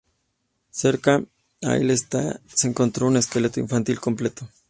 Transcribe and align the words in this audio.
Cerca, 0.71 1.23
al 1.61 1.91
este 1.91 2.39
se 2.51 2.67
encontró 2.67 3.05
un 3.05 3.17
esqueleto 3.17 3.59
infantil 3.59 3.99
completo. 3.99 4.49